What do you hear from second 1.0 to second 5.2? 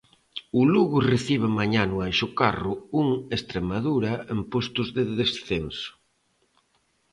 recibe mañá no Anxo Carro un Estremadura en postos de